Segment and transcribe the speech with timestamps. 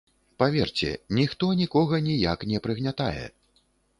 [0.43, 3.25] Паверце, ніхто нікога ніяк не прыгнятае.